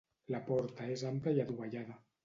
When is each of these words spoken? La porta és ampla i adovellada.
La 0.35 0.39
porta 0.47 0.89
és 0.95 1.05
ampla 1.13 1.37
i 1.39 1.47
adovellada. 1.47 2.05